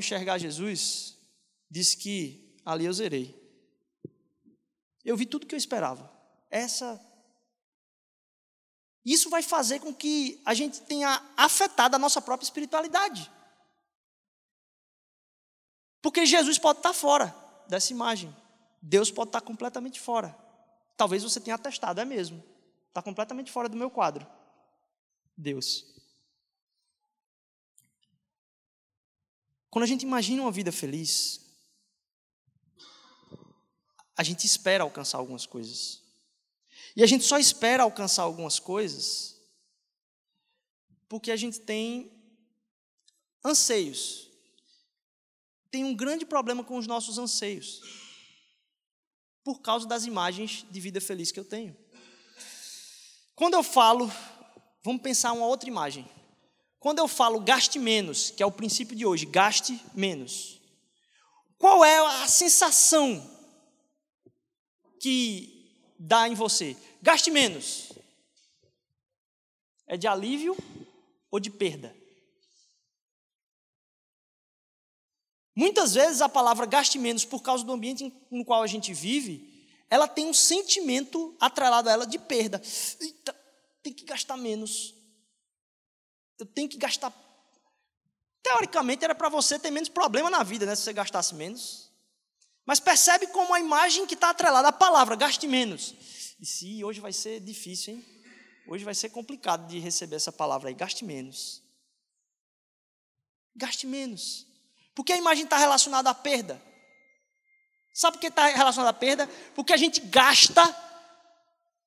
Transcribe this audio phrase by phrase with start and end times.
[0.00, 1.14] Enxergar Jesus,
[1.70, 3.38] disse que ali eu zerei.
[5.04, 6.10] Eu vi tudo que eu esperava.
[6.50, 6.98] Essa.
[9.04, 13.30] Isso vai fazer com que a gente tenha afetado a nossa própria espiritualidade.
[16.00, 17.34] Porque Jesus pode estar fora
[17.68, 18.34] dessa imagem.
[18.80, 20.34] Deus pode estar completamente fora.
[20.96, 22.42] Talvez você tenha atestado, é mesmo.
[22.88, 24.26] Está completamente fora do meu quadro.
[25.36, 25.84] Deus.
[29.70, 31.40] Quando a gente imagina uma vida feliz,
[34.16, 36.02] a gente espera alcançar algumas coisas.
[36.96, 39.40] E a gente só espera alcançar algumas coisas
[41.08, 42.08] porque a gente tem
[43.44, 44.30] anseios.
[45.68, 47.80] Tem um grande problema com os nossos anseios.
[49.42, 51.76] Por causa das imagens de vida feliz que eu tenho.
[53.34, 54.10] Quando eu falo,
[54.84, 56.08] vamos pensar uma outra imagem.
[56.80, 60.58] Quando eu falo gaste menos, que é o princípio de hoje, gaste menos.
[61.58, 63.22] Qual é a sensação
[64.98, 66.74] que dá em você?
[67.02, 67.92] Gaste menos.
[69.86, 70.56] É de alívio
[71.30, 71.94] ou de perda?
[75.54, 79.68] Muitas vezes a palavra gaste menos por causa do ambiente no qual a gente vive,
[79.90, 82.62] ela tem um sentimento atrelado a ela de perda.
[82.98, 83.38] Eita,
[83.82, 84.94] tem que gastar menos.
[86.40, 87.12] Eu tenho que gastar.
[88.42, 90.74] Teoricamente era para você ter menos problema na vida, né?
[90.74, 91.90] Se você gastasse menos.
[92.64, 95.94] Mas percebe como a imagem que está atrelada à palavra, gaste menos.
[96.40, 98.04] E se hoje vai ser difícil, hein?
[98.66, 101.62] Hoje vai ser complicado de receber essa palavra aí, gaste menos.
[103.54, 104.46] Gaste menos.
[104.94, 106.62] Porque a imagem está relacionada à perda.
[107.92, 109.26] Sabe por que está relacionada à perda?
[109.54, 110.62] Porque a gente gasta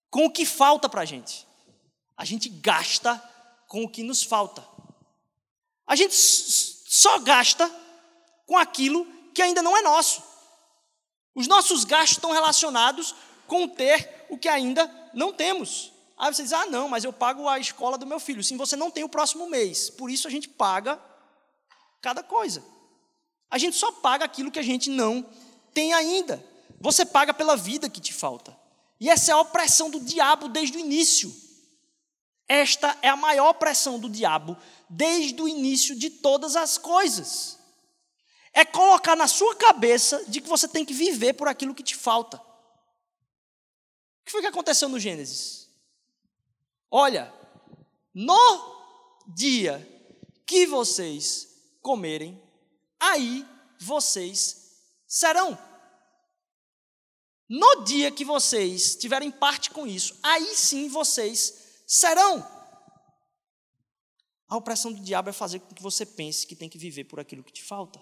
[0.09, 1.47] com o que falta para a gente.
[2.17, 3.17] A gente gasta
[3.73, 4.63] com o que nos falta.
[5.87, 7.67] A gente só gasta
[8.45, 9.03] com aquilo
[9.33, 10.21] que ainda não é nosso.
[11.33, 13.15] Os nossos gastos estão relacionados
[13.47, 15.91] com ter o que ainda não temos.
[16.15, 18.43] Aí você diz: ah, não, mas eu pago a escola do meu filho.
[18.43, 19.89] Sim, você não tem o próximo mês.
[19.89, 21.01] Por isso a gente paga
[21.99, 22.63] cada coisa.
[23.49, 25.27] A gente só paga aquilo que a gente não
[25.73, 26.45] tem ainda.
[26.79, 28.55] Você paga pela vida que te falta.
[28.99, 31.33] E essa é a opressão do diabo desde o início.
[32.53, 34.55] Esta é a maior opressão do diabo
[34.87, 37.57] desde o início de todas as coisas.
[38.53, 41.95] É colocar na sua cabeça de que você tem que viver por aquilo que te
[41.95, 42.37] falta.
[42.37, 45.67] O que foi que aconteceu no Gênesis?
[46.91, 47.33] Olha,
[48.13, 49.81] no dia
[50.45, 51.47] que vocês
[51.81, 52.39] comerem,
[52.99, 53.47] aí
[53.79, 54.77] vocês
[55.07, 55.57] serão.
[57.49, 61.62] No dia que vocês tiverem parte com isso, aí sim vocês serão.
[64.47, 67.19] A opressão do diabo é fazer com que você pense que tem que viver por
[67.19, 68.01] aquilo que te falta.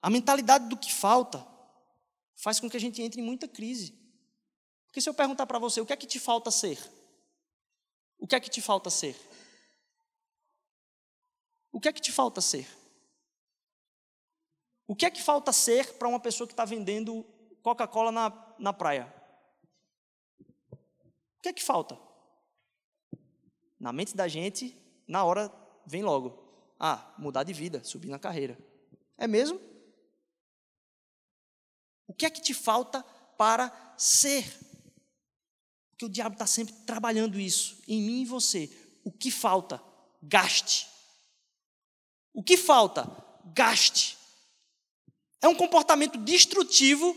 [0.00, 1.46] A mentalidade do que falta
[2.36, 3.98] faz com que a gente entre em muita crise.
[4.86, 6.78] Porque se eu perguntar para você, o que é que te falta ser?
[8.18, 9.14] O que é que te falta ser?
[11.70, 12.66] O que é que te falta ser?
[14.86, 17.26] O que é que falta ser para uma pessoa que está vendendo
[17.62, 19.19] Coca-Cola na, na praia?
[21.40, 21.98] O que é que falta?
[23.78, 24.76] Na mente da gente,
[25.08, 25.50] na hora,
[25.86, 26.38] vem logo.
[26.78, 28.58] Ah, mudar de vida, subir na carreira.
[29.16, 29.58] É mesmo?
[32.06, 33.02] O que é que te falta
[33.38, 34.44] para ser?
[35.90, 38.70] Porque o diabo está sempre trabalhando isso em mim e você.
[39.02, 39.82] O que falta?
[40.22, 40.88] Gaste.
[42.34, 43.10] O que falta?
[43.54, 44.18] Gaste.
[45.40, 47.16] É um comportamento destrutivo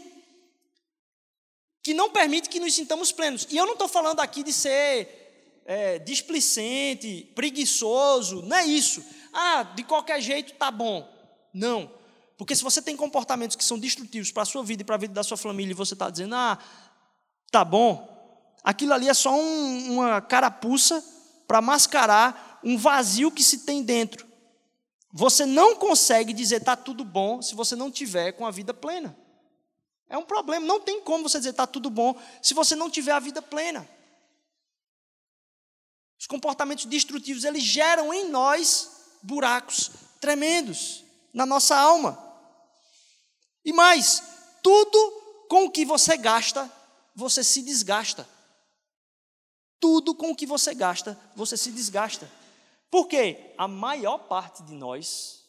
[1.84, 3.46] que não permite que nos sintamos plenos.
[3.52, 9.04] E eu não estou falando aqui de ser é, displicente, preguiçoso, não é isso.
[9.34, 11.08] Ah, de qualquer jeito tá bom.
[11.54, 11.92] Não.
[12.38, 14.98] Porque se você tem comportamentos que são destrutivos para a sua vida e para a
[14.98, 16.58] vida da sua família, e você está dizendo, ah,
[17.52, 18.10] tá bom,
[18.64, 21.04] aquilo ali é só um, uma carapuça
[21.46, 24.26] para mascarar um vazio que se tem dentro.
[25.12, 29.16] Você não consegue dizer está tudo bom se você não tiver com a vida plena.
[30.10, 33.12] É um problema, não tem como você dizer está tudo bom se você não tiver
[33.12, 33.88] a vida plena.
[36.20, 38.92] Os comportamentos destrutivos, eles geram em nós
[39.22, 39.92] buracos
[40.22, 41.04] tremendos
[41.34, 42.18] na nossa alma.
[43.66, 44.24] E mais,
[44.62, 46.72] tudo com o que você gasta,
[47.16, 48.28] você se desgasta.
[49.80, 52.32] Tudo com o que você gasta, você se desgasta.
[52.90, 55.44] Porque a maior parte de nós,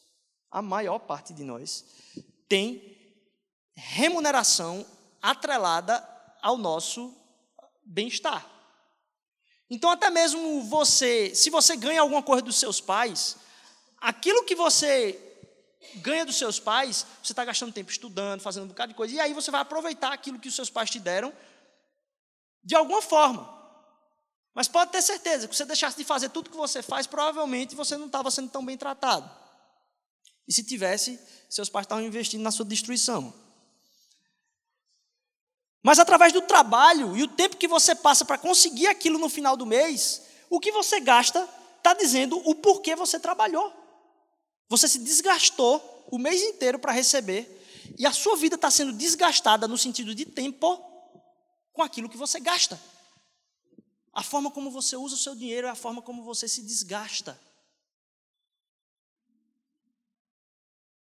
[0.51, 1.85] a maior parte de nós,
[2.49, 2.94] tem
[3.75, 4.85] remuneração
[5.21, 6.07] atrelada
[6.41, 7.13] ao nosso
[7.83, 8.45] bem-estar.
[9.69, 13.35] Então, até mesmo você, se você ganha alguma coisa dos seus pais,
[13.97, 15.19] aquilo que você
[15.95, 19.19] ganha dos seus pais, você está gastando tempo estudando, fazendo um bocado de coisa, e
[19.19, 21.33] aí você vai aproveitar aquilo que os seus pais te deram
[22.63, 23.53] de alguma forma.
[24.53, 27.75] Mas pode ter certeza que se você deixasse de fazer tudo que você faz, provavelmente
[27.75, 29.29] você não estava sendo tão bem tratado.
[30.47, 31.19] E se tivesse,
[31.49, 33.33] seus pais estavam investindo na sua destruição.
[35.85, 39.55] Mas através do trabalho e o tempo que você passa para conseguir aquilo no final
[39.55, 41.47] do mês, o que você gasta
[41.77, 43.71] está dizendo o porquê você trabalhou.
[44.67, 47.47] Você se desgastou o mês inteiro para receber,
[47.99, 50.75] e a sua vida está sendo desgastada no sentido de tempo
[51.71, 52.81] com aquilo que você gasta.
[54.11, 57.39] A forma como você usa o seu dinheiro é a forma como você se desgasta.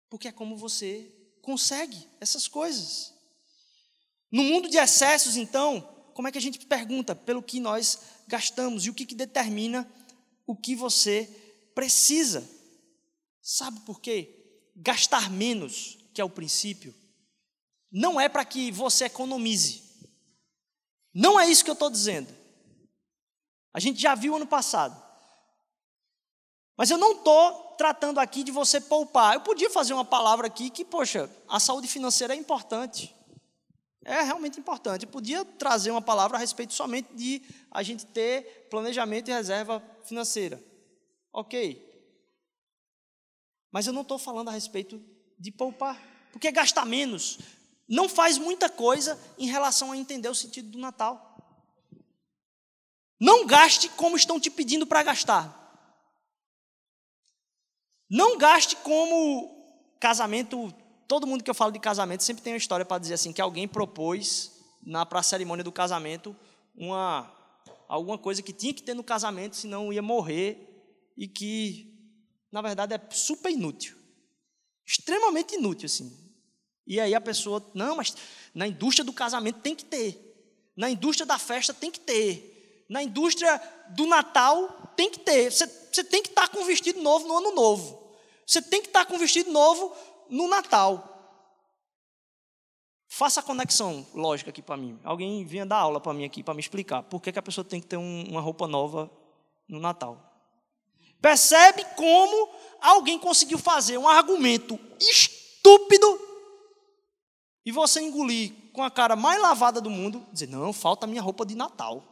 [0.09, 3.13] Porque é como você consegue essas coisas.
[4.33, 8.83] No mundo de excessos, então, como é que a gente pergunta pelo que nós gastamos
[8.83, 9.87] e o que, que determina
[10.47, 11.29] o que você
[11.75, 12.43] precisa?
[13.43, 14.71] Sabe por quê?
[14.75, 16.95] Gastar menos, que é o princípio,
[17.91, 19.83] não é para que você economize.
[21.13, 22.35] Não é isso que eu estou dizendo.
[23.71, 24.99] A gente já viu ano passado.
[26.75, 29.35] Mas eu não estou tratando aqui de você poupar.
[29.35, 33.15] Eu podia fazer uma palavra aqui que, poxa, a saúde financeira é importante.
[34.05, 35.05] É realmente importante.
[35.05, 37.41] Eu podia trazer uma palavra a respeito somente de
[37.71, 40.61] a gente ter planejamento e reserva financeira.
[41.31, 41.91] Ok.
[43.71, 45.01] Mas eu não estou falando a respeito
[45.39, 46.01] de poupar.
[46.31, 47.39] Porque gastar menos
[47.87, 51.29] não faz muita coisa em relação a entender o sentido do Natal.
[53.19, 55.59] Não gaste como estão te pedindo para gastar.
[58.09, 59.49] Não gaste como
[59.99, 60.73] casamento
[61.13, 63.39] todo mundo que eu falo de casamento sempre tem uma história para dizer assim que
[63.39, 64.51] alguém propôs
[64.83, 66.35] na para a cerimônia do casamento
[66.75, 67.31] uma
[67.87, 70.57] alguma coisa que tinha que ter no casamento, senão ia morrer
[71.15, 71.93] e que
[72.51, 73.95] na verdade é super inútil.
[74.87, 76.11] Extremamente inútil assim.
[76.87, 78.15] E aí a pessoa, não, mas
[78.51, 80.19] na indústria do casamento tem que ter.
[80.75, 82.85] Na indústria da festa tem que ter.
[82.89, 85.51] Na indústria do Natal tem que ter.
[85.51, 88.01] Você, tem que estar com um vestido novo no ano novo.
[88.47, 89.95] Você tem que estar com um vestido novo
[90.29, 91.09] no Natal.
[93.07, 94.99] Faça a conexão lógica aqui para mim.
[95.03, 97.63] Alguém vinha dar aula para mim aqui, para me explicar por que, que a pessoa
[97.63, 99.09] tem que ter um, uma roupa nova
[99.67, 100.17] no Natal.
[101.21, 102.49] Percebe como
[102.81, 106.19] alguém conseguiu fazer um argumento estúpido
[107.65, 111.45] e você engolir com a cara mais lavada do mundo, dizer: não, falta minha roupa
[111.45, 112.03] de Natal.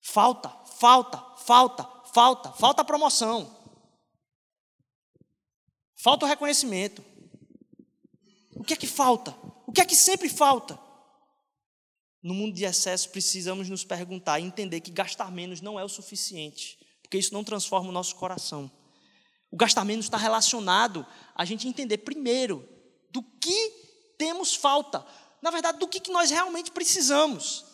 [0.00, 3.61] Falta, falta, falta, falta, falta promoção.
[6.02, 7.04] Falta o reconhecimento.
[8.56, 9.36] O que é que falta?
[9.68, 10.76] O que é que sempre falta?
[12.20, 15.88] No mundo de excesso, precisamos nos perguntar e entender que gastar menos não é o
[15.88, 18.68] suficiente, porque isso não transforma o nosso coração.
[19.48, 21.06] O gastar menos está relacionado
[21.36, 22.68] a gente entender primeiro
[23.10, 23.70] do que
[24.18, 25.06] temos falta,
[25.40, 27.64] na verdade, do que, que nós realmente precisamos.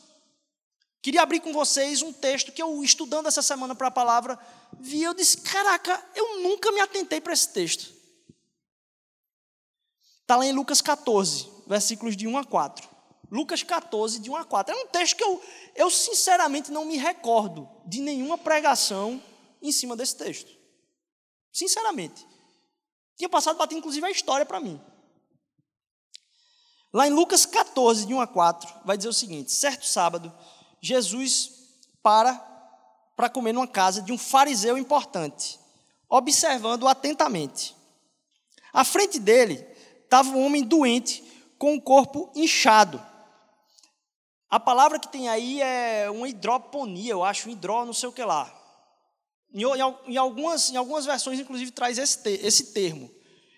[1.00, 4.38] Queria abrir com vocês um texto que eu, estudando essa semana para a palavra,
[4.78, 7.97] vi, eu disse: caraca, eu nunca me atentei para esse texto.
[10.28, 12.86] Está lá em Lucas 14, versículos de 1 a 4.
[13.30, 14.74] Lucas 14, de 1 a 4.
[14.74, 15.42] É um texto que eu,
[15.74, 19.22] eu sinceramente não me recordo de nenhuma pregação
[19.62, 20.54] em cima desse texto.
[21.50, 22.26] Sinceramente.
[23.16, 24.78] Tinha passado bater inclusive a história para mim.
[26.92, 30.30] Lá em Lucas 14, de 1 a 4, vai dizer o seguinte: certo sábado,
[30.78, 31.52] Jesus
[32.02, 32.34] para
[33.16, 35.58] para comer numa casa de um fariseu importante,
[36.06, 37.74] observando atentamente.
[38.74, 39.77] À frente dele
[40.08, 41.22] estava um homem doente
[41.58, 43.04] com o corpo inchado.
[44.48, 48.12] A palavra que tem aí é uma hidroponia, eu acho, um hidró, não sei o
[48.12, 48.54] que lá.
[49.52, 49.62] Em,
[50.06, 53.10] em, algumas, em algumas versões, inclusive, traz esse, te, esse termo.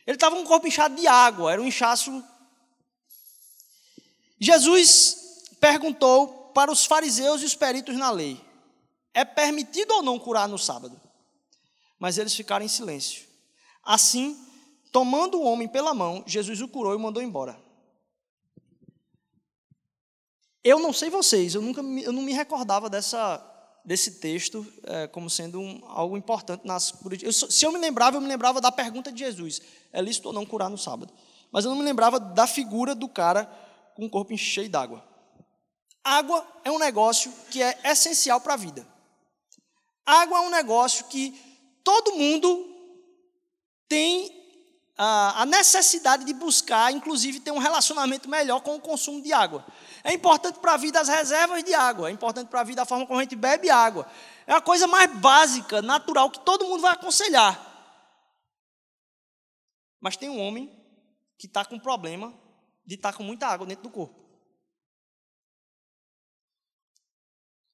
[0.05, 2.25] Ele estava com o corpo inchado de água, era um inchaço.
[4.41, 8.41] Jesus perguntou para os fariseus e os peritos na lei:
[9.15, 11.01] é permitido ou não curar no sábado?
[12.01, 13.29] Mas eles ficaram em silêncio.
[13.85, 14.37] Assim,
[14.93, 17.59] Tomando o homem pela mão, Jesus o curou e o mandou embora.
[20.63, 23.43] Eu não sei vocês, eu, nunca, eu não me recordava dessa,
[23.85, 26.93] desse texto é, como sendo um, algo importante nas
[27.23, 30.35] eu, Se eu me lembrava, eu me lembrava da pergunta de Jesus: é lícito ou
[30.35, 31.13] não curar no sábado?
[31.51, 33.47] Mas eu não me lembrava da figura do cara
[33.95, 35.03] com o corpo cheio d'água.
[36.05, 38.87] Água é um negócio que é essencial para a vida.
[40.05, 41.35] Água é um negócio que
[41.83, 42.67] todo mundo
[43.89, 44.40] tem
[45.03, 49.65] a necessidade de buscar, inclusive, ter um relacionamento melhor com o consumo de água.
[50.05, 52.85] É importante para a vida as reservas de água, é importante para a vida a
[52.85, 54.07] forma como a gente bebe água.
[54.47, 57.59] É a coisa mais básica, natural, que todo mundo vai aconselhar.
[59.99, 60.71] Mas tem um homem
[61.39, 62.39] que está com problema
[62.85, 64.21] de estar tá com muita água dentro do corpo.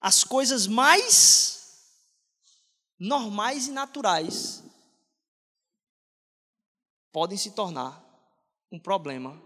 [0.01, 1.91] As coisas mais
[3.01, 4.63] normais e naturais
[7.17, 8.05] podem se tornar
[8.71, 9.43] um problema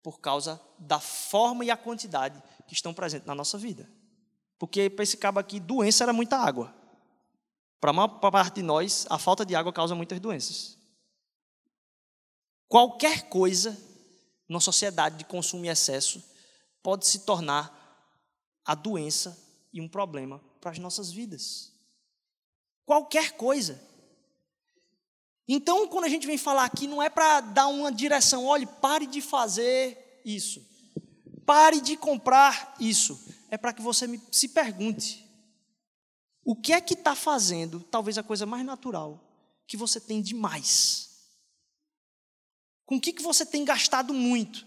[0.00, 3.90] por causa da forma e a quantidade que estão presentes na nossa vida.
[4.60, 6.72] Porque para esse cabo aqui, doença era muita água.
[7.80, 10.78] Para a maior parte de nós, a falta de água causa muitas doenças.
[12.68, 13.76] Qualquer coisa
[14.48, 16.22] na sociedade de consumo e excesso
[16.80, 17.74] pode se tornar
[18.64, 19.36] a doença
[19.72, 21.72] e um problema para as nossas vidas.
[22.86, 23.82] Qualquer coisa.
[25.48, 29.06] Então, quando a gente vem falar aqui, não é para dar uma direção, olhe, pare
[29.06, 30.62] de fazer isso,
[31.46, 33.18] pare de comprar isso.
[33.50, 35.26] É para que você se pergunte:
[36.44, 39.24] o que é que está fazendo, talvez a coisa mais natural,
[39.66, 41.08] que você tem demais?
[42.84, 44.66] Com o que, que você tem gastado muito?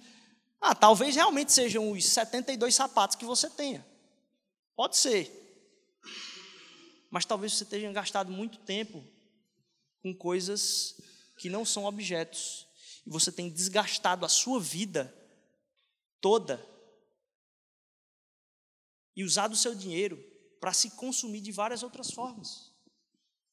[0.60, 3.86] Ah, talvez realmente sejam os 72 sapatos que você tenha.
[4.76, 5.38] Pode ser.
[7.12, 9.04] Mas talvez você tenha gastado muito tempo
[10.02, 10.96] com coisas
[11.38, 12.68] que não são objetos.
[13.06, 15.14] E você tem desgastado a sua vida
[16.20, 16.64] toda
[19.16, 20.24] e usado o seu dinheiro
[20.60, 22.72] para se consumir de várias outras formas.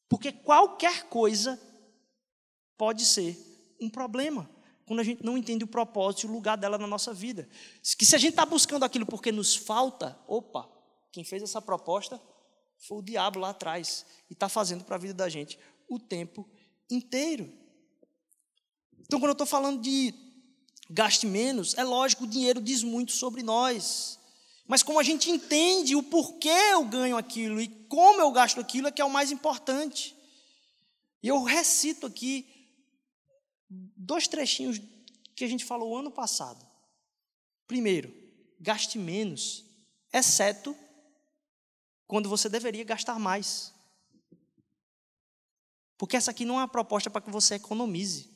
[0.08, 1.60] Porque qualquer coisa
[2.76, 3.36] pode ser
[3.80, 4.48] um problema
[4.86, 7.48] quando a gente não entende o propósito e o lugar dela na nossa vida.
[7.96, 10.68] Que se a gente está buscando aquilo porque nos falta, opa,
[11.12, 12.20] quem fez essa proposta
[12.78, 16.48] foi o diabo lá atrás e está fazendo para a vida da gente o tempo
[16.90, 17.52] inteiro.
[19.00, 20.14] Então, quando eu estou falando de
[20.90, 24.18] gaste menos, é lógico, o dinheiro diz muito sobre nós.
[24.66, 28.88] Mas como a gente entende o porquê eu ganho aquilo e como eu gasto aquilo
[28.88, 30.14] é que é o mais importante.
[31.22, 32.46] E eu recito aqui
[33.68, 34.80] dois trechinhos
[35.34, 36.66] que a gente falou ano passado.
[37.66, 38.12] Primeiro,
[38.60, 39.64] gaste menos,
[40.12, 40.76] exceto
[42.06, 43.72] quando você deveria gastar mais.
[45.98, 48.30] Porque essa aqui não é uma proposta para que você economize,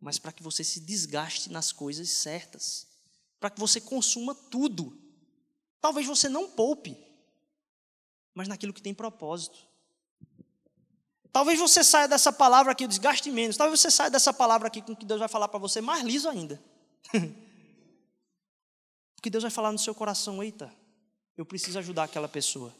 [0.00, 2.86] mas para que você se desgaste nas coisas certas,
[3.40, 4.96] para que você consuma tudo.
[5.80, 6.96] Talvez você não poupe,
[8.32, 9.66] mas naquilo que tem propósito.
[11.32, 13.56] Talvez você saia dessa palavra aqui, desgaste menos.
[13.56, 16.28] Talvez você saia dessa palavra aqui com que Deus vai falar para você mais liso
[16.28, 16.62] ainda.
[19.14, 20.72] Porque Deus vai falar no seu coração: eita,
[21.36, 22.72] eu preciso ajudar aquela pessoa.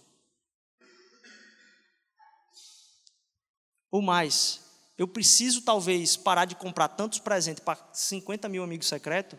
[3.90, 4.61] Ou mais,
[4.97, 9.38] eu preciso talvez parar de comprar tantos presentes para 50 mil amigos secretos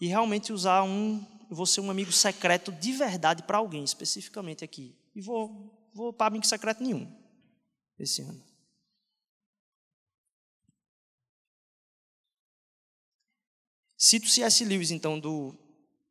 [0.00, 4.96] e realmente usar um, vou ser um amigo secreto de verdade para alguém, especificamente aqui.
[5.14, 7.10] E vou, vou para amigo secreto nenhum
[7.98, 8.42] esse ano.
[13.96, 14.64] Cito C.S.
[14.64, 15.54] Lewis, então, do,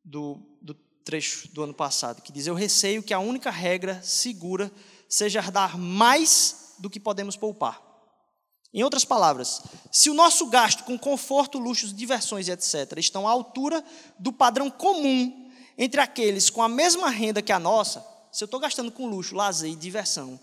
[0.04, 4.72] do, do trecho do ano passado, que diz: Eu receio que a única regra segura
[5.08, 7.80] seja dar mais do que podemos poupar.
[8.72, 12.98] Em outras palavras, se o nosso gasto com conforto, luxos, diversões e etc.
[12.98, 13.84] estão à altura
[14.18, 18.60] do padrão comum entre aqueles com a mesma renda que a nossa, se eu estou
[18.60, 20.38] gastando com luxo, lazer e diversão,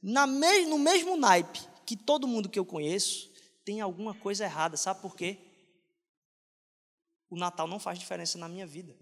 [0.00, 3.30] me no mesmo naipe que todo mundo que eu conheço,
[3.64, 4.76] tem alguma coisa errada.
[4.76, 5.38] Sabe por quê?
[7.28, 8.94] O Natal não faz diferença na minha vida.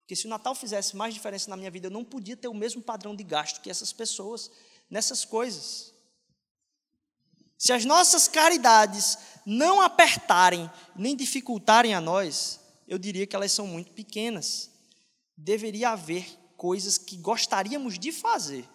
[0.00, 2.54] Porque se o Natal fizesse mais diferença na minha vida, eu não podia ter o
[2.54, 4.50] mesmo padrão de gasto que essas pessoas
[4.92, 5.94] nessas coisas.
[7.56, 13.66] Se as nossas caridades não apertarem nem dificultarem a nós, eu diria que elas são
[13.66, 14.70] muito pequenas.
[15.34, 18.68] Deveria haver coisas que gostaríamos de fazer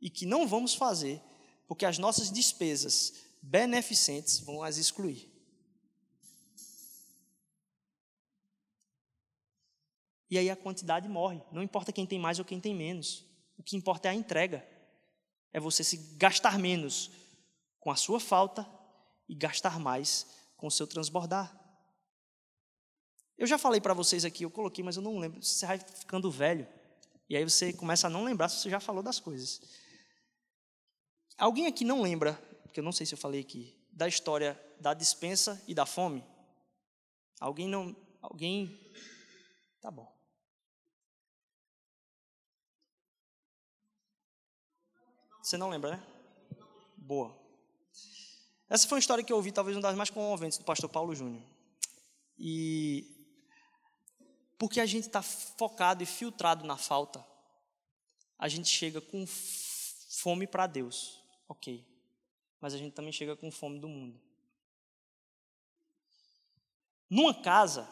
[0.00, 1.22] e que não vamos fazer,
[1.68, 5.30] porque as nossas despesas beneficentes vão as excluir.
[10.28, 11.40] E aí a quantidade morre.
[11.52, 13.24] Não importa quem tem mais ou quem tem menos.
[13.56, 14.66] O que importa é a entrega
[15.52, 17.10] é você se gastar menos
[17.78, 18.68] com a sua falta
[19.28, 21.58] e gastar mais com o seu transbordar.
[23.36, 25.42] Eu já falei para vocês aqui, eu coloquei, mas eu não lembro.
[25.42, 26.66] Você vai ficando velho.
[27.28, 29.60] E aí você começa a não lembrar se você já falou das coisas.
[31.36, 34.94] Alguém aqui não lembra, porque eu não sei se eu falei aqui, da história da
[34.94, 36.24] dispensa e da fome?
[37.40, 37.96] Alguém não.
[38.20, 38.78] Alguém.
[39.80, 40.12] Tá bom.
[45.42, 46.06] Você não lembra, né?
[46.96, 47.36] Boa.
[48.70, 51.14] Essa foi uma história que eu ouvi, talvez uma das mais comoventes, do pastor Paulo
[51.14, 51.42] Júnior.
[52.38, 53.06] E
[54.56, 57.26] porque a gente está focado e filtrado na falta,
[58.38, 61.84] a gente chega com fome para Deus, ok.
[62.60, 64.20] Mas a gente também chega com fome do mundo.
[67.10, 67.88] Numa casa,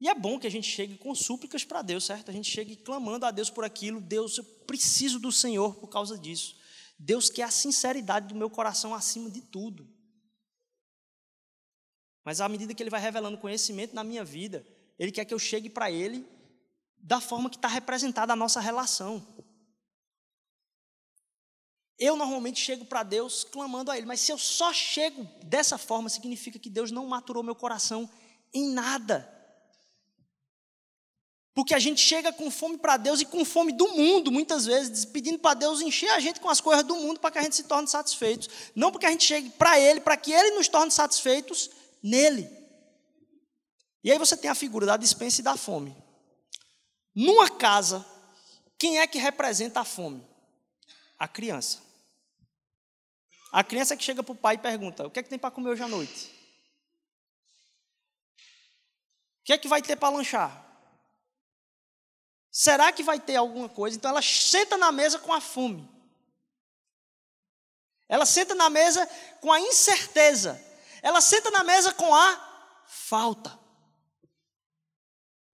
[0.00, 2.30] e é bom que a gente chegue com súplicas para Deus, certo?
[2.30, 4.00] A gente chegue clamando a Deus por aquilo.
[4.00, 6.56] Deus, eu preciso do Senhor por causa disso.
[6.96, 9.88] Deus quer a sinceridade do meu coração acima de tudo.
[12.24, 14.64] Mas à medida que Ele vai revelando conhecimento na minha vida,
[14.98, 16.24] Ele quer que eu chegue para Ele
[16.98, 19.26] da forma que está representada a nossa relação.
[21.98, 26.08] Eu normalmente chego para Deus clamando a Ele, mas se eu só chego dessa forma,
[26.08, 28.08] significa que Deus não maturou meu coração
[28.54, 29.37] em nada.
[31.58, 35.04] Porque a gente chega com fome para Deus e com fome do mundo, muitas vezes,
[35.04, 37.56] pedindo para Deus encher a gente com as coisas do mundo para que a gente
[37.56, 38.48] se torne satisfeitos.
[38.76, 41.68] Não porque a gente chegue para Ele, para que Ele nos torne satisfeitos
[42.00, 42.48] nele.
[44.04, 45.96] E aí você tem a figura da dispensa e da fome.
[47.12, 48.06] Numa casa,
[48.78, 50.24] quem é que representa a fome?
[51.18, 51.82] A criança.
[53.50, 55.50] A criança que chega para o pai e pergunta: O que é que tem para
[55.50, 56.26] comer hoje à noite?
[59.40, 60.67] O que é que vai ter para lanchar?
[62.60, 63.96] Será que vai ter alguma coisa?
[63.96, 65.88] Então ela senta na mesa com a fome.
[68.08, 69.06] Ela senta na mesa
[69.40, 70.60] com a incerteza.
[71.00, 73.56] Ela senta na mesa com a falta.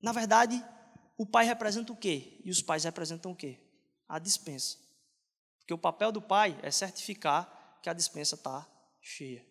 [0.00, 0.64] Na verdade,
[1.18, 2.40] o pai representa o quê?
[2.42, 3.60] E os pais representam o quê?
[4.08, 4.78] A dispensa.
[5.58, 8.66] Porque o papel do pai é certificar que a dispensa está
[9.02, 9.46] cheia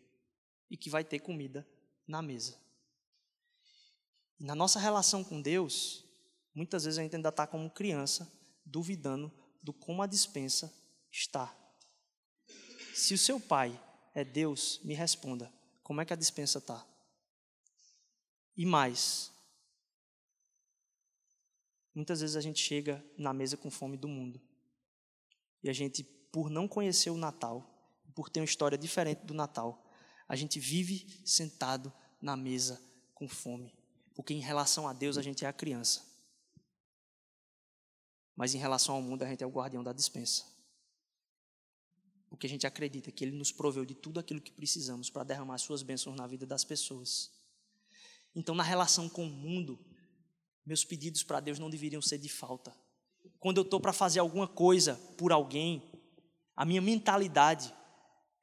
[0.71, 1.67] e que vai ter comida
[2.07, 2.59] na mesa.
[4.39, 6.03] Na nossa relação com Deus,
[6.53, 8.31] muitas vezes a gente ainda está como criança,
[8.65, 10.73] duvidando do como a dispensa
[11.11, 11.55] está.
[12.93, 13.79] Se o seu pai
[14.13, 16.85] é Deus, me responda: como é que a dispensa está?
[18.55, 19.31] E mais,
[21.93, 24.39] muitas vezes a gente chega na mesa com fome do mundo.
[25.63, 27.67] E a gente, por não conhecer o Natal,
[28.13, 29.83] por ter uma história diferente do Natal,
[30.27, 32.81] a gente vive sentado na mesa
[33.13, 33.73] com fome.
[34.13, 36.12] Porque em relação a Deus a gente é a criança.
[38.35, 40.45] Mas em relação ao mundo, a gente é o guardião da dispensa.
[42.29, 45.57] Porque a gente acredita que Ele nos proveu de tudo aquilo que precisamos para derramar
[45.59, 47.31] Suas bênçãos na vida das pessoas.
[48.35, 49.79] Então, na relação com o mundo,
[50.65, 52.75] meus pedidos para Deus não deveriam ser de falta.
[53.39, 55.83] Quando eu estou para fazer alguma coisa por alguém,
[56.55, 57.73] a minha mentalidade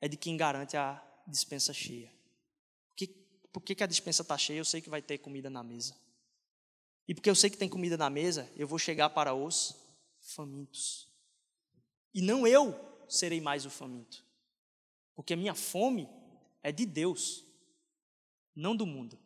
[0.01, 2.13] é de quem garante a dispensa cheia.
[3.53, 4.59] Por que, que a dispensa está cheia?
[4.59, 5.97] Eu sei que vai ter comida na mesa.
[7.09, 9.75] E porque eu sei que tem comida na mesa, eu vou chegar para os
[10.33, 11.09] famintos.
[12.13, 12.75] E não eu
[13.09, 14.25] serei mais o faminto.
[15.15, 16.09] Porque a minha fome
[16.63, 17.45] é de Deus,
[18.55, 19.19] não do mundo.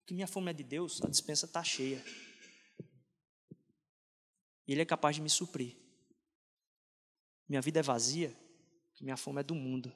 [0.00, 2.04] Porque minha fome é de Deus, a dispensa está cheia.
[4.66, 5.76] Ele é capaz de me suprir.
[7.48, 8.36] Minha vida é vazia,
[8.88, 9.92] porque minha fome é do mundo.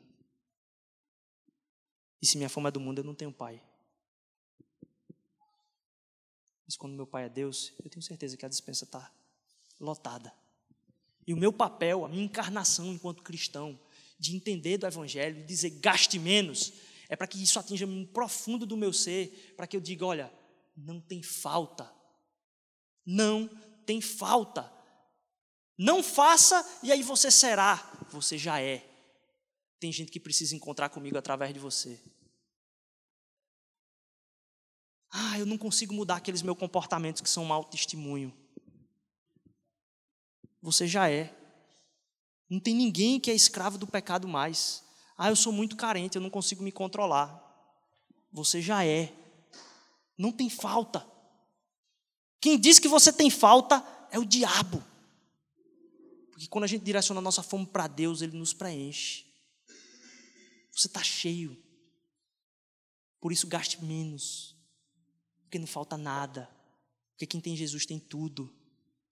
[2.20, 3.62] E se minha fome é do mundo, eu não tenho pai.
[6.64, 9.12] Mas quando meu pai é Deus, eu tenho certeza que a dispensa está
[9.80, 10.32] lotada.
[11.26, 13.78] E o meu papel, a minha encarnação enquanto cristão,
[14.18, 16.72] de entender do Evangelho, de dizer gaste menos,
[17.08, 20.32] é para que isso atinja um profundo do meu ser, para que eu diga: olha,
[20.76, 21.90] não tem falta.
[23.06, 23.48] Não
[23.84, 24.72] tem falta.
[25.76, 28.06] Não faça e aí você será.
[28.10, 28.90] Você já é.
[29.80, 32.00] Tem gente que precisa encontrar comigo através de você.
[35.10, 38.32] Ah, eu não consigo mudar aqueles meus comportamentos que são mau testemunho
[40.64, 41.30] você já é.
[42.48, 44.82] Não tem ninguém que é escravo do pecado mais.
[45.14, 47.38] Ah, eu sou muito carente, eu não consigo me controlar.
[48.32, 49.14] Você já é.
[50.16, 51.06] Não tem falta.
[52.40, 54.82] Quem diz que você tem falta é o diabo.
[56.30, 59.26] Porque quando a gente direciona a nossa fome para Deus, Ele nos preenche.
[60.72, 61.62] Você está cheio.
[63.20, 64.56] Por isso, gaste menos.
[65.42, 66.48] Porque não falta nada.
[67.10, 68.50] Porque quem tem Jesus tem tudo.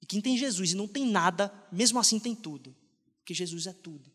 [0.02, 2.74] E quem tem Jesus e não tem nada, mesmo assim tem tudo.
[3.18, 4.12] Porque Jesus é tudo.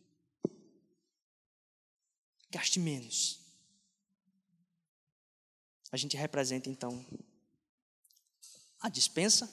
[2.52, 3.40] Gaste menos.
[5.90, 7.06] A gente representa então
[8.82, 9.50] a dispensa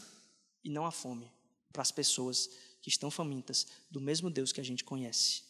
[0.64, 1.32] e não a fome
[1.72, 2.48] para as pessoas
[2.82, 5.44] que estão famintas do mesmo Deus que a gente conhece.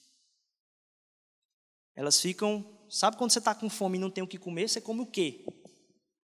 [1.94, 4.80] Elas ficam, sabe quando você está com fome e não tem o que comer, você
[4.80, 5.46] come o quê?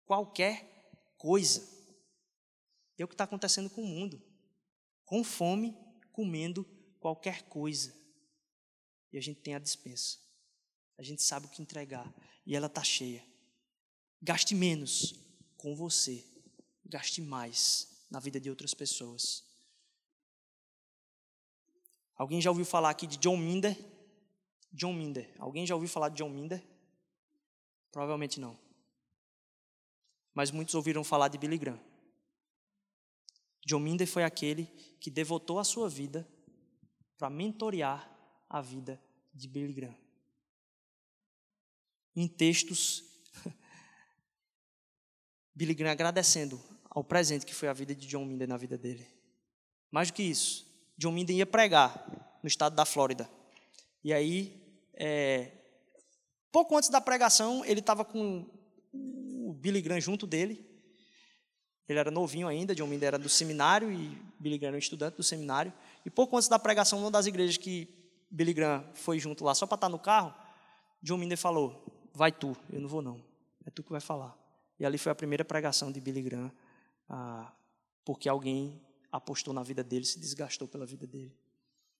[0.05, 1.77] Qualquer coisa.
[2.97, 4.28] É o que está acontecendo com o mundo
[5.09, 5.75] com fome,
[6.11, 6.63] comendo
[6.99, 7.91] qualquer coisa.
[9.11, 10.19] E a gente tem a dispensa.
[10.99, 12.13] A gente sabe o que entregar.
[12.45, 13.25] E ela está cheia.
[14.21, 15.15] Gaste menos
[15.57, 16.23] com você.
[16.85, 19.43] Gaste mais na vida de outras pessoas.
[22.15, 23.75] Alguém já ouviu falar aqui de John Minder?
[24.71, 25.33] John Minder.
[25.39, 26.63] Alguém já ouviu falar de John Minder?
[27.91, 28.55] Provavelmente não.
[30.35, 31.88] Mas muitos ouviram falar de Billy Graham.
[33.69, 34.65] John Minder foi aquele
[34.99, 36.27] que devotou a sua vida
[37.19, 38.09] para mentorear
[38.49, 38.99] a vida
[39.31, 39.95] de Billy Graham.
[42.15, 43.03] Em textos,
[45.53, 49.05] Billy Graham agradecendo ao presente que foi a vida de John Minder na vida dele.
[49.91, 50.65] Mais do que isso,
[50.97, 53.29] John Minder ia pregar no estado da Flórida.
[54.03, 55.51] E aí, é,
[56.51, 58.49] pouco antes da pregação, ele estava com
[58.91, 60.67] o Billy Graham junto dele.
[61.89, 65.17] Ele era novinho ainda, John Minder era do seminário e Billy Graham era um estudante
[65.17, 65.73] do seminário.
[66.05, 67.89] E pouco antes da pregação, uma das igrejas que
[68.29, 70.31] Billy Graham foi junto lá só para estar no carro,
[71.01, 73.19] John Minder falou: Vai tu, eu não vou não.
[73.65, 74.37] É tu que vai falar.
[74.79, 76.51] E ali foi a primeira pregação de Billy Graham,
[77.09, 77.51] ah,
[78.05, 78.79] porque alguém
[79.11, 81.35] apostou na vida dele, se desgastou pela vida dele.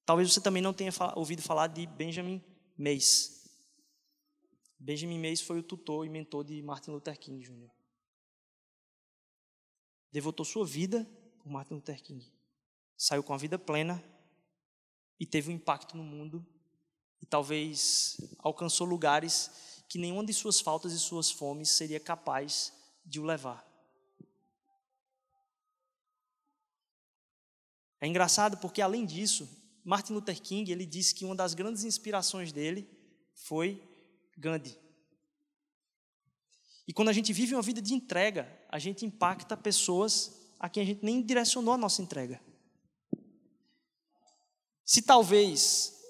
[0.06, 2.39] Talvez você também não tenha ouvido falar de Benjamin
[2.78, 3.49] Mays.
[4.78, 7.79] Benjamin Mays foi o tutor e mentor de Martin Luther King Jr
[10.12, 11.08] devotou sua vida
[11.39, 12.26] por Martin Luther King.
[12.98, 14.04] Saiu com a vida plena
[15.19, 16.45] e teve um impacto no mundo
[17.22, 22.74] e talvez alcançou lugares que nenhuma de suas faltas e suas fomes seria capaz
[23.06, 23.67] de o levar.
[28.02, 29.50] É engraçado porque além disso,
[29.84, 32.88] Martin Luther King, ele disse que uma das grandes inspirações dele
[33.34, 33.82] foi
[34.38, 34.78] Gandhi.
[36.89, 40.82] E quando a gente vive uma vida de entrega, a gente impacta pessoas a quem
[40.82, 42.41] a gente nem direcionou a nossa entrega.
[44.84, 46.02] Se talvez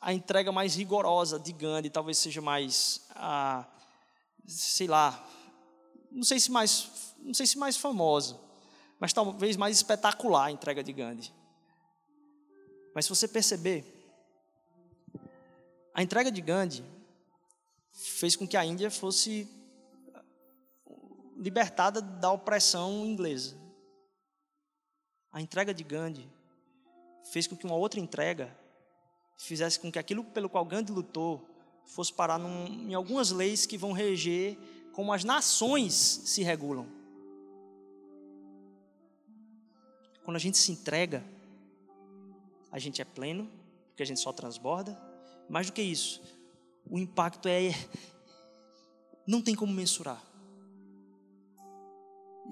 [0.00, 3.64] a entrega mais rigorosa de Gandhi talvez seja mais, ah,
[4.44, 5.24] sei lá,
[6.10, 8.40] não sei se mais, não sei se mais famosa,
[8.98, 11.32] mas talvez mais espetacular a entrega de Gandhi.
[12.92, 13.84] Mas se você perceber,
[15.94, 16.84] a entrega de Gandhi
[17.92, 19.61] fez com que a Índia fosse
[21.42, 23.56] libertada da opressão inglesa.
[25.32, 26.30] A entrega de Gandhi
[27.32, 28.56] fez com que uma outra entrega
[29.36, 31.44] fizesse com que aquilo pelo qual Gandhi lutou
[31.84, 34.56] fosse parar num, em algumas leis que vão reger
[34.92, 36.86] como as nações se regulam.
[40.22, 41.24] Quando a gente se entrega,
[42.70, 43.50] a gente é pleno,
[43.88, 44.96] porque a gente só transborda.
[45.48, 46.22] Mais do que isso,
[46.88, 47.70] o impacto é.
[49.26, 50.31] Não tem como mensurar.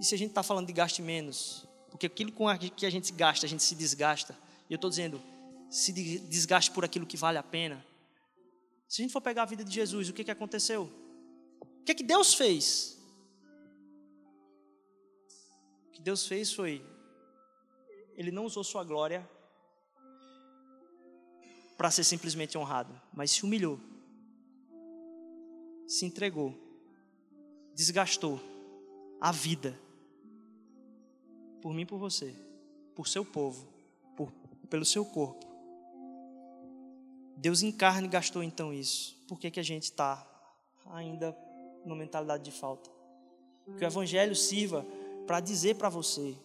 [0.01, 1.69] E se a gente está falando de gaste menos?
[1.91, 4.35] Porque aquilo com que a gente gasta, a gente se desgasta.
[4.67, 5.23] E eu estou dizendo,
[5.69, 7.85] se desgaste por aquilo que vale a pena.
[8.89, 10.91] Se a gente for pegar a vida de Jesus, o que, que aconteceu?
[11.61, 12.99] O que, que Deus fez?
[15.89, 16.83] O que Deus fez foi,
[18.15, 19.29] Ele não usou sua glória
[21.77, 23.79] para ser simplesmente honrado, mas se humilhou,
[25.87, 26.59] se entregou,
[27.75, 28.41] desgastou
[29.21, 29.79] a vida
[31.61, 32.35] por mim e por você,
[32.95, 33.67] por seu povo,
[34.17, 34.33] por,
[34.69, 35.47] pelo seu corpo.
[37.37, 39.17] Deus em carne gastou então isso.
[39.27, 40.27] Por que, que a gente está
[40.87, 41.37] ainda
[41.85, 42.91] numa mentalidade de falta?
[43.79, 44.85] Que o Evangelho sirva
[45.27, 46.37] para dizer para você: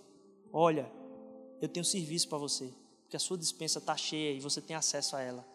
[0.54, 0.90] olha,
[1.62, 2.72] eu tenho serviço para você,
[3.04, 5.46] porque a sua dispensa está cheia e você tem acesso a ela.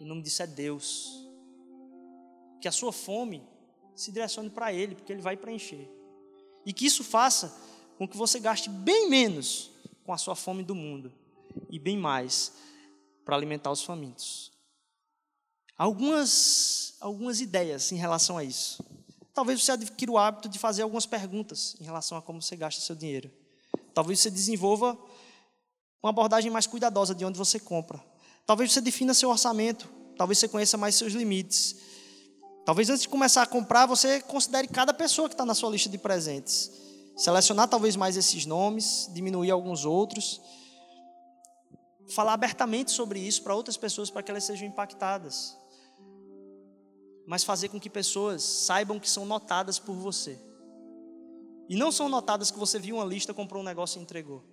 [0.00, 1.26] O nome disso é Deus.
[2.60, 3.42] Que a sua fome
[3.94, 5.88] se direcione para Ele, porque Ele vai preencher.
[6.66, 7.54] E que isso faça
[7.98, 9.70] com que você gaste bem menos
[10.04, 11.12] com a sua fome do mundo
[11.70, 12.52] e bem mais
[13.24, 14.52] para alimentar os famintos.
[15.76, 18.84] Algumas, algumas ideias em relação a isso.
[19.32, 22.80] Talvez você adquira o hábito de fazer algumas perguntas em relação a como você gasta
[22.80, 23.30] seu dinheiro.
[23.92, 24.96] Talvez você desenvolva
[26.02, 28.02] uma abordagem mais cuidadosa de onde você compra.
[28.46, 29.88] Talvez você defina seu orçamento.
[30.16, 31.76] Talvez você conheça mais seus limites.
[32.64, 35.88] Talvez antes de começar a comprar, você considere cada pessoa que está na sua lista
[35.88, 36.70] de presentes.
[37.16, 40.40] Selecionar talvez mais esses nomes, diminuir alguns outros.
[42.08, 45.56] Falar abertamente sobre isso para outras pessoas para que elas sejam impactadas.
[47.26, 50.38] Mas fazer com que pessoas saibam que são notadas por você.
[51.68, 54.44] E não são notadas que você viu uma lista, comprou um negócio e entregou.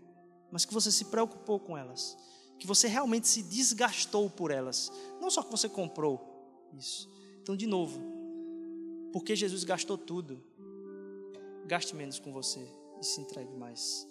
[0.51, 2.17] Mas que você se preocupou com elas.
[2.57, 4.91] Que você realmente se desgastou por elas.
[5.19, 7.09] Não só que você comprou isso.
[7.41, 7.99] Então, de novo,
[9.11, 10.41] porque Jesus gastou tudo,
[11.71, 12.67] gaste menos com você
[12.99, 14.05] e se entregue mais.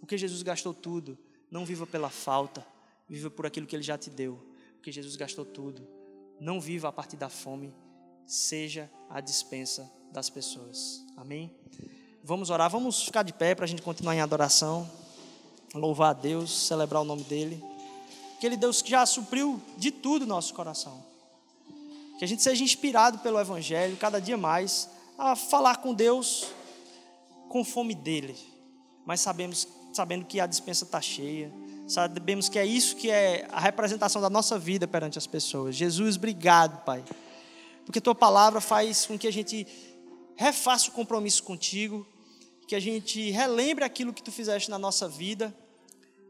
[0.00, 1.16] Porque Jesus gastou tudo,
[1.50, 2.62] não viva pela falta,
[3.08, 4.38] viva por aquilo que Ele já te deu.
[4.74, 5.88] Porque Jesus gastou tudo,
[6.38, 7.74] não viva a partir da fome,
[8.26, 11.02] seja a dispensa das pessoas.
[11.16, 11.50] Amém?
[12.22, 14.86] Vamos orar, vamos ficar de pé para a gente continuar em adoração,
[15.74, 17.64] louvar a Deus, celebrar o nome dEle.
[18.36, 21.02] Aquele Deus que já supriu de tudo no nosso coração.
[22.18, 24.86] Que a gente seja inspirado pelo Evangelho cada dia mais
[25.16, 26.59] a falar com Deus
[27.50, 28.36] com fome dEle,
[29.04, 31.52] mas sabemos, sabendo que a dispensa está cheia,
[31.88, 35.74] sabemos que é isso que é a representação da nossa vida perante as pessoas.
[35.74, 37.04] Jesus, obrigado, Pai,
[37.84, 39.66] porque Tua palavra faz com que a gente
[40.36, 42.06] refaça o compromisso contigo,
[42.68, 45.52] que a gente relembre aquilo que tu fizeste na nossa vida,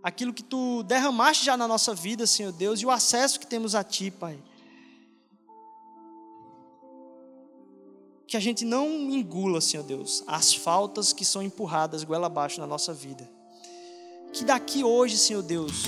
[0.02, 3.74] aquilo que tu derramaste já na nossa vida, Senhor Deus, e o acesso que temos
[3.74, 4.38] a ti, Pai.
[8.30, 12.66] Que a gente não engula, Senhor Deus, as faltas que são empurradas goela abaixo na
[12.66, 13.28] nossa vida.
[14.32, 15.84] Que daqui hoje, Senhor Deus,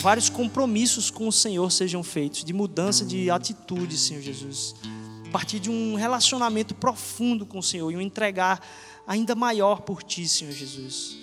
[0.00, 4.74] vários compromissos com o Senhor sejam feitos, de mudança de atitude, Senhor Jesus
[5.28, 8.60] a partir de um relacionamento profundo com o Senhor e um entregar
[9.06, 11.18] ainda maior por Ti, Senhor Jesus.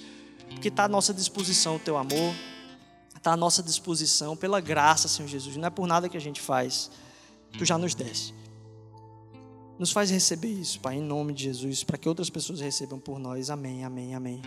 [0.47, 2.33] Porque está à nossa disposição o Teu amor,
[3.15, 5.57] está à nossa disposição pela graça, Senhor Jesus.
[5.57, 6.91] Não é por nada que a gente faz,
[7.57, 8.33] Tu já nos deste.
[9.77, 13.19] Nos faz receber isso, Pai, em nome de Jesus, para que outras pessoas recebam por
[13.19, 13.49] nós.
[13.49, 14.41] Amém, amém, amém.